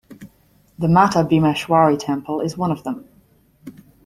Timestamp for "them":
2.83-3.07